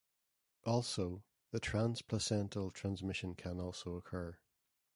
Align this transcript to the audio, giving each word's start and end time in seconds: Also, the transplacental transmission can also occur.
Also, 0.65 1.21
the 1.51 1.59
transplacental 1.59 2.71
transmission 2.71 3.35
can 3.35 3.59
also 3.59 3.95
occur. 3.97 4.35